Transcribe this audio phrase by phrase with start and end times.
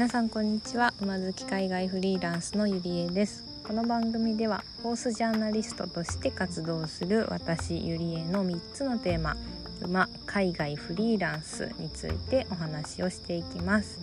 [0.00, 0.94] 皆さんこんにちは。
[1.02, 3.44] 馬好き海外フリーランスのゆりえです。
[3.66, 9.36] この番組ではホースジャーナリストとして活動する私ゆりえの3つのテーマ
[9.82, 14.00] 馬海外フリーランスについてお話をしていきます。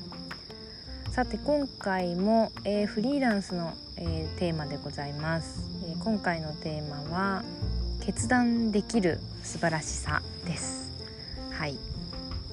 [1.10, 7.44] さて今回も、えー、フリーランスの、えー、テーマでございます、えー、今回のテーマは
[8.02, 10.92] 決断できる素晴らしさです。
[11.50, 11.76] はい。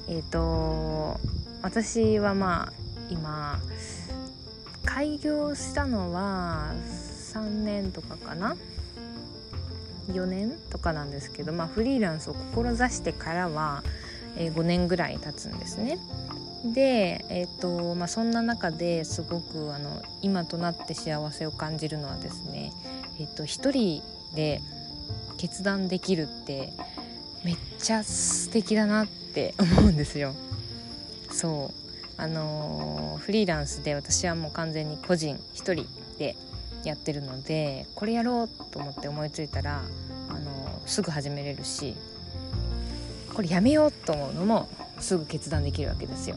[0.08, 1.20] えーと
[1.62, 2.83] 私はまあ
[3.14, 3.60] 今
[4.84, 6.72] 開業したのは
[7.32, 8.56] 3年とかかな
[10.08, 13.82] ？4年とかなんですけど、まあ、フリーランスを志してからは、
[14.36, 15.98] え、5年ぐらい経つんですね。
[16.74, 22.72] で、えーとまあ、そんな中ですごくあの今となって幸せを感じるのはですね、
[23.18, 24.02] えーと、一人
[24.34, 24.60] で
[25.36, 26.72] 決断できるって
[27.44, 30.34] めっちゃ素敵だなって思うんですよ。
[31.30, 31.83] そう
[32.16, 35.86] あのー、フリーランスで私はもう完全に個人一人
[36.18, 36.36] で
[36.84, 39.82] やってるのでこれやろうと思って思いついたら、
[40.28, 41.96] あのー、すぐ始めれるし
[43.34, 44.68] これやめようと思うのも
[45.00, 46.36] すぐ決断できるわけですよ。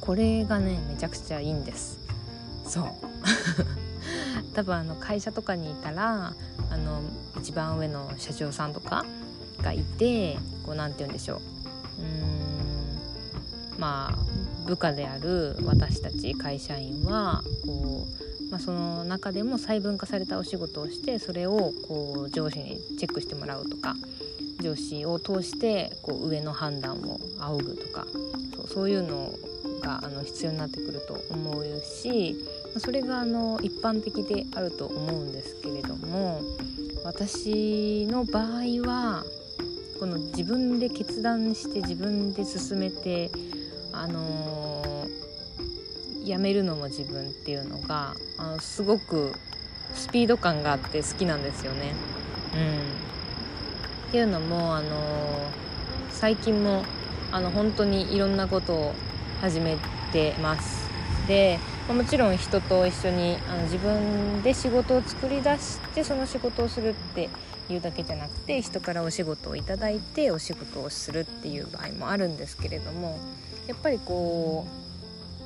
[0.00, 1.98] これがねめちゃくちゃいいんです。
[2.66, 2.86] そう。
[4.54, 6.34] 多分あの会社とかにいたら
[6.70, 7.00] あの
[7.38, 9.06] 一番上の社長さんとか
[9.62, 12.02] がいてこう何て言うんでしょう。
[12.02, 12.39] うん。
[13.80, 18.06] まあ、部下である私たち会社員はこ
[18.46, 23.96] う、まあ、その中でも細分化されたお仕事をしてそれをこう上司にチェックしてもらうとか
[24.60, 28.06] 上司を通してこう上の判断を仰ぐとか
[28.54, 29.32] そうそういうの
[29.80, 32.36] があの必要になってくると思うし
[32.76, 36.42] それがあの一般的であると思うんですけれども
[37.02, 39.24] 私の場合は
[39.98, 43.30] この自分で決断して自分で進めて
[43.92, 49.32] あのー、やめるのも自分っていうのがあのすごく
[49.94, 51.92] スピード感があって好きなんですよね。
[52.54, 54.90] うん、っていうのも、あのー、
[56.10, 56.84] 最近も
[57.32, 58.94] あの本当にいろんなことを
[59.40, 59.76] 始め
[60.12, 60.90] てます。
[61.26, 67.28] でもちろん人と一緒にあの自分で仕事を作り出してその仕事をするって
[67.68, 73.18] いうだけじゃなくて人からお仕事をいただいてお仕事をするっていう場合もあるんですけれども
[73.70, 74.66] やっぱりこ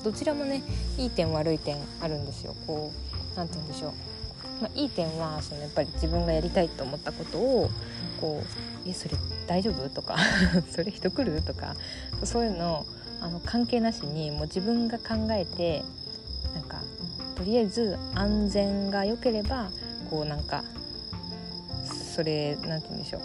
[0.00, 0.62] うどちらもね
[0.96, 7.70] いい点悪い点あるんですよこう何て言うんでしょう、まあ、いい点はそのやっぱり自分がやりたいと思ったことを
[8.22, 8.48] こう
[8.88, 10.16] 「えそれ大丈夫?」とか
[10.72, 11.76] 「それ人来る?」とか
[12.24, 12.86] そういうの
[13.20, 15.84] あの関係なしにもう自分が考えて
[16.54, 16.82] なんか
[17.36, 19.68] とりあえず安全が良ければ
[20.08, 20.64] こうなんか
[22.14, 23.18] それ何て言うんでしょ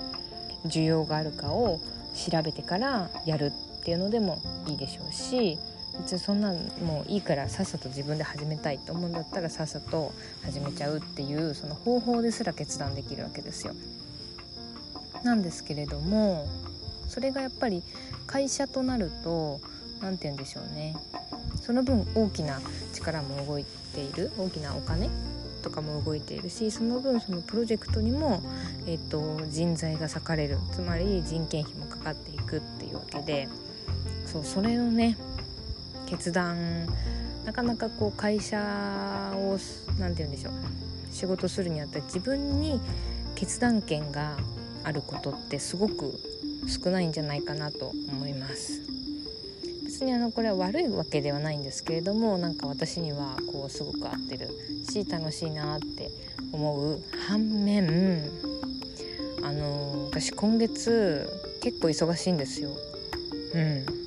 [0.66, 1.80] う需要があるかを
[2.14, 5.58] 調べてからやるっていうのでもいいでしょうし
[6.00, 10.14] 別にそんなんもういいからさっさと自分で始めたいと思うんだったらさっさと
[10.44, 13.74] 始めちゃうっていうその方法ですら決断できるわけですよ。
[15.24, 16.48] なんですけれども
[17.10, 17.84] それがやっぱり
[18.28, 19.60] 会社となると
[20.02, 20.96] 何て言うんでしょうね。
[21.62, 22.62] その分大きな
[22.94, 24.32] 力も動いている。
[24.38, 25.10] 大きなお金
[25.62, 28.42] とかも動いているしその分そのプロジェクトにも、
[28.88, 30.58] えーと、人材が割かれる。
[30.72, 33.50] つまり人件費もかかっていくっていうわけで
[34.32, 35.18] そうそれをね
[36.06, 36.86] 決断
[37.46, 38.60] なかなかこう会社
[39.36, 39.58] を
[40.00, 40.54] 何て言うんでしょう
[41.12, 42.80] 仕事するにあたって自分に
[43.34, 44.38] 決断権が
[44.84, 46.14] あることってすごく
[46.68, 48.82] 少ないんじゃないかなと思います。
[49.84, 54.48] 別にあのこれは悪いわけではないんですけれどもなんか私にはこうすごく合ってる
[54.88, 56.12] し楽しいなって
[56.54, 58.30] 思う反面
[59.44, 61.28] あの私今月
[61.62, 62.70] 結構忙しいんですよ。
[63.56, 63.99] うん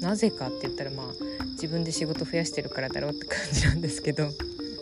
[0.00, 1.06] なぜかって言ったらまあ
[1.52, 4.30] 自分で仕事増やしてるからだろうって感じなんですけど。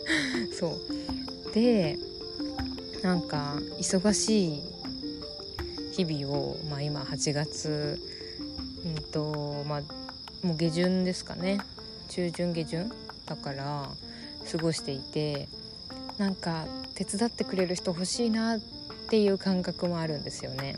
[0.57, 1.53] そう。
[1.53, 1.97] で
[3.01, 4.63] なんか忙しい
[5.91, 7.99] 日々を、まあ、今8月
[8.85, 9.81] うんとまあ
[10.45, 11.59] もう下旬ですかね。
[12.09, 12.91] 中旬下旬？
[13.25, 13.89] だから
[14.51, 15.47] 過ごしていて
[16.17, 18.59] なんか手伝ってくれる人欲しいなっ
[19.09, 20.75] ていう感覚もあるんですよね。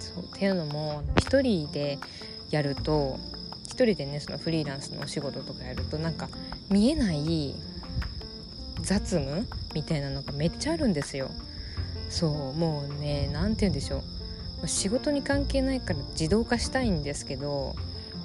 [0.00, 0.24] そう。
[0.24, 1.98] っていうのも一人で
[2.50, 3.18] やると
[3.78, 6.28] 一人でねそのフリーランスのお仕事とかやるとなんか
[6.68, 7.54] 見えない
[8.80, 11.30] 雑務みたいなのがめっちゃあるんですよ。
[12.08, 14.02] そうもうね何て言うんでしょ
[14.64, 17.76] う仕事に関係ないから自動化したいんですけど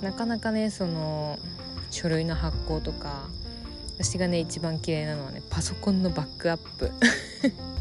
[0.01, 1.37] なかなかねその
[1.91, 3.27] 書類の発行とか
[3.99, 6.89] 私がね一番嫌いなのはねパソコンのバックアップ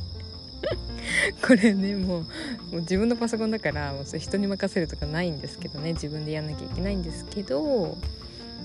[1.46, 2.26] これねもうも
[2.72, 7.96] う自分のパソコンだからもう人に任せるとかないんですけどね自分でやんなきゃいけないんですけど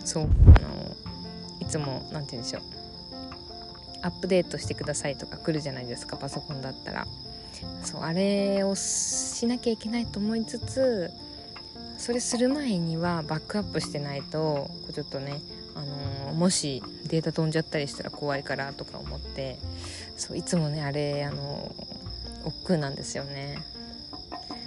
[0.06, 0.95] そうあの
[1.59, 2.62] いつも何て言うんでしょう
[4.01, 7.07] アップデートしてくださいとか来るじゃないですかパソコンだったら。
[7.83, 11.09] そうあれをしなきゃいけないと思いつつ
[11.98, 15.42] それする前にはバックアップしてないとちょっとね、
[15.74, 19.57] あのー、もしデータ飛んじゃったりしたら怖いからとか思って
[20.15, 21.71] そういつもねあれ、あの、
[22.47, 23.61] 億劫なんですよね。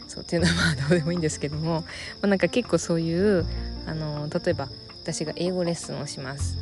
[0.09, 1.85] そうっていうのはどうでもいいんですけども、ま
[2.23, 3.47] あ、なんか結構そういう、
[3.87, 4.69] あの、例えば
[5.03, 6.57] 私が英語レッスンをします。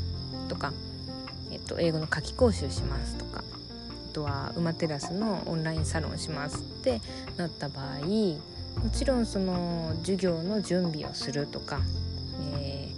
[0.48, 0.72] とか、
[1.50, 3.42] えっと、英語の夏期講習しますとか。
[4.10, 7.00] あとは馬テラスのオンラインサロンしますって
[7.36, 11.80] なった場合もちろんその授業の準備をするとか、
[12.54, 12.88] え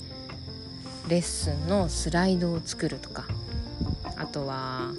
[1.06, 3.24] ー、レッスンのスライドを作るとか。
[4.16, 4.92] あとは、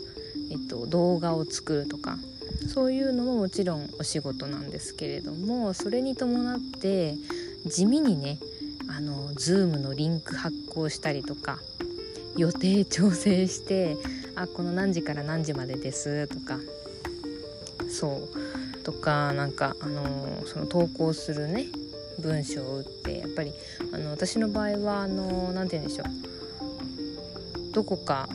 [0.50, 2.18] えっと、動画を作るとか。
[2.68, 7.16] そういうのももちろんお仕事なんですけれどもそれに伴って
[7.66, 8.40] 地味にね
[8.88, 11.60] あの Zoom のリンク発行したりとか
[12.38, 13.98] 予定調整して
[14.36, 16.60] あこの何時から何時までですとか
[17.90, 21.66] そうとかなんかあのその投稿するね
[22.20, 23.54] 文章を打ってやっぱり
[23.94, 28.28] あの私の場合は何て言うんでしょうどこか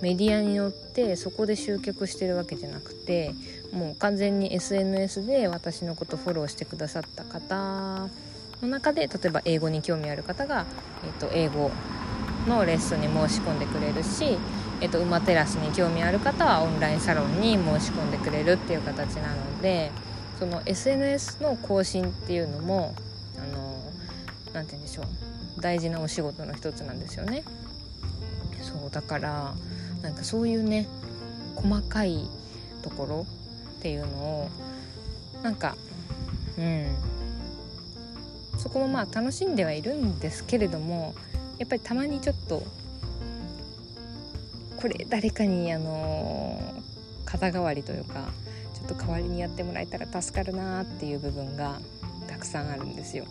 [0.00, 3.34] メディアによってそこで集客してるわけじゃなくて
[3.74, 8.08] もう完全に SNS で私のことフォローしてくださった方
[8.62, 10.64] の中で例えば英語に興味ある方が、
[11.04, 11.70] えーと、英語
[12.48, 14.38] のレッスンに申し込んでくれるし、
[14.80, 19.90] えーと、馬テラスに興味ある方はオンラインサロンに申し込んでくれるっていう形なので
[20.38, 22.94] その SNS の更新っていうのも
[24.54, 27.44] 何て言うんでしょう大事なお仕事の一つなんですよね。
[28.62, 29.54] そうだから
[30.02, 30.86] なんかそういうね
[31.56, 32.28] 細かい
[32.82, 33.26] ところ
[33.84, 34.50] っていうのを
[35.42, 35.76] なんか
[36.56, 36.86] うん
[38.56, 41.14] そこもまあ楽しんではいるんですけれども
[41.58, 42.62] やっぱりたまにちょっと
[44.78, 46.58] これ誰かにあの
[47.26, 48.30] 肩代わりというか
[48.72, 51.78] ちょっと代わりにやってもらえたら助かるなっていう部分が
[52.26, 53.26] たくさんあるんですよ。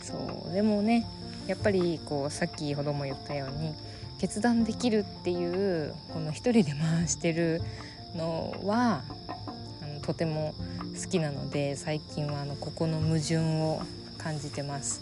[0.00, 1.06] そうでもね
[1.46, 3.74] やっぱりこうさっきほども言ったように
[4.18, 7.60] 決断できるっていうこの一人で回してる
[8.16, 9.02] のは
[10.04, 10.54] とても
[11.02, 13.80] 好きなので最近はあのここの矛盾を
[14.18, 15.00] 感じてます、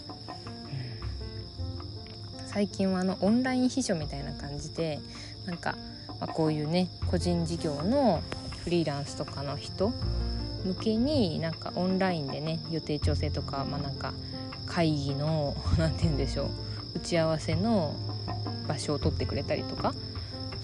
[2.39, 4.99] うん、最近はあのオンライン秘書みたいな感じで
[5.45, 5.75] なんか、
[6.21, 8.23] まあ、こういうね個人事業の
[8.63, 9.91] フリーランスとかの人
[10.63, 14.13] 向けになんかオンラインでね予定調整とかまあなんか
[14.65, 16.49] 会議の 何て言うんでしょう
[16.95, 17.93] 打ち合わせの
[18.69, 19.93] 場所を取ってくれたりとか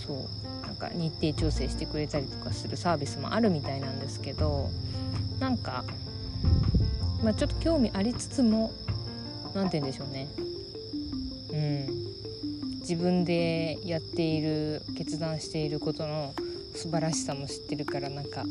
[0.08, 0.59] そう。
[0.80, 4.70] か日程調整してくれたりとかするサービスもあるみたいなんですけど
[5.40, 5.84] なんか
[7.24, 8.72] まあ、ちょっと興味ありつつも
[9.54, 10.28] 何て言うんでしょうね。
[11.52, 12.80] うん。
[12.80, 16.34] 自分でやっている決断していることの
[16.74, 18.46] 素晴らしさも知ってるからなんか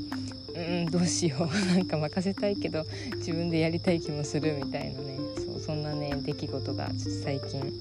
[0.55, 1.47] うんどうしよう。
[1.75, 2.85] なんか任せたいけど
[3.17, 5.19] 自分でやりたい気もするみたいなね。
[5.37, 7.73] そうそんなね出来事がちょっと最近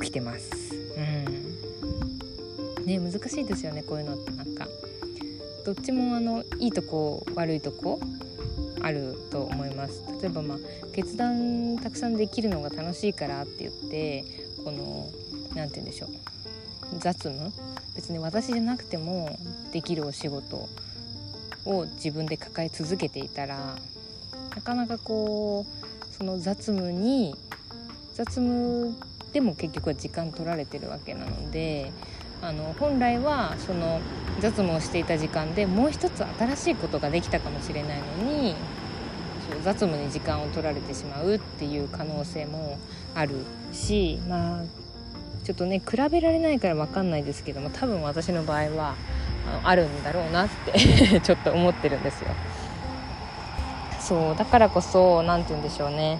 [0.00, 0.50] きてます。
[0.96, 1.47] うん。
[2.88, 4.66] ね難しいですよねこういうのってなんか。
[5.64, 8.00] どっちもあのいいとこ悪いとこ
[8.80, 10.02] あると思います。
[10.22, 10.58] 例えばまあ
[10.94, 14.24] 決断たくさんできるのが楽しいからって言って
[14.64, 15.10] この
[15.54, 16.10] 何て言うんでしょう。
[17.00, 17.52] 雑務？
[17.94, 19.38] 別に私じゃなくても
[19.72, 20.70] できるお仕事
[21.66, 23.76] を自分で抱え続けていたら
[24.56, 27.34] なかなかこうその雑務に
[28.14, 28.96] 雑務
[29.34, 31.92] でも結局は時間取られてるわけなので
[32.40, 34.00] あの本来はその
[34.40, 38.54] 雑務をしていた時間でもう一つ新しいことができたかもしれないのに
[39.50, 42.78] そう雑務に時間を取られてしまうっていう可能性も
[43.14, 43.34] ある
[43.72, 44.62] しまあ
[45.44, 48.94] ちょっとね比べられないから分かんないですけども多分私の場合は
[49.64, 52.28] ああるんだろうなって ちょっと思ってるんですよ。
[54.00, 56.18] そうだからこそ何て言うんでしょうね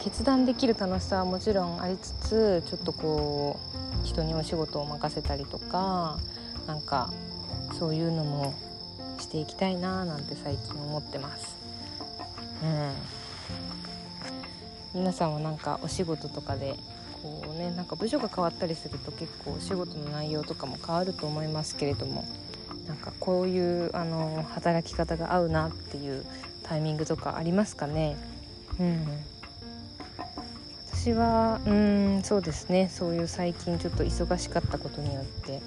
[0.00, 3.73] 決断できる楽しさはもちろんありつつちょっとこう
[4.04, 6.18] 人にお仕事を任せたりとか
[6.66, 7.10] なんか
[7.78, 8.54] そういうのも
[9.18, 11.56] していきたいなーなんて最近思ってます。
[12.62, 12.66] う
[14.96, 15.00] ん。
[15.00, 16.76] 皆さんはなんかお仕事とかで
[17.20, 22.24] こうねなんか部署が変わったりすると結構お仕事の内容とかも変わると思いますけれども
[22.86, 26.24] なんかこういうあの働き方が合うなっていう
[26.62, 28.16] タイミングとかありますかね？
[28.78, 29.06] うん。
[31.04, 35.60] 私はうんそうですねそういう最近ちょっと忙しかったことによって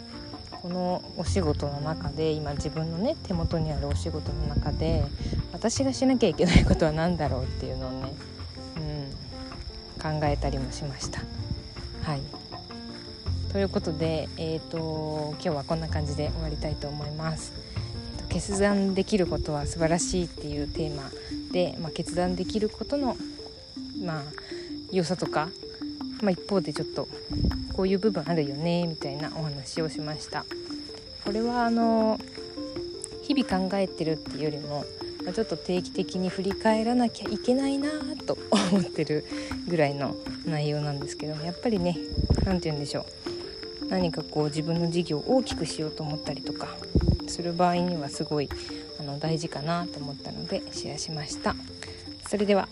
[0.50, 5.04] このお仕事の中で今自分のね手元にあるお仕事の中で
[5.54, 8.14] 私がしなきゃいけないことは何だろうっていうのをね、
[8.78, 11.22] うん、考えたりもしました。
[12.02, 12.22] はい
[13.52, 17.54] ということで、えーと、今日はこんな感じで終わりたいと思います。
[18.30, 21.12] 決断できることは素晴らしいっていうテーマ
[21.52, 23.16] で、まあ、決断できることの、
[24.04, 24.24] まあ、
[24.92, 25.50] 良さとか、
[26.22, 27.08] まあ、一方でちょっと
[27.74, 30.46] こういう部分あるよねみたいなお話をしました。
[31.26, 32.20] これはあの
[33.22, 34.86] 日々考えてるっていうよりも
[35.34, 37.90] ちょっと定期的に振り返らなきゃいけないな
[38.26, 38.38] と
[38.72, 39.26] 思ってる
[39.68, 40.16] ぐらいの
[40.46, 41.98] 内容なんですけどもやっぱりね
[42.46, 43.06] 何て言うんでしょ
[43.82, 46.70] う何かこう自分の事業を大きくしようと思ったりとか
[47.28, 48.50] する場合にはすごい
[49.00, 51.56] あの大事かなと思ったのでシェアしました。
[52.30, 52.68] それでは